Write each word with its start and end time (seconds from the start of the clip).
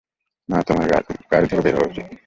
না, 0.49 0.57
তোমার 0.61 0.85
গাড়ি 1.31 1.47
থেকে 1.47 1.61
বের 1.61 1.75
হওয়া 1.75 1.89
উচিত। 1.89 2.07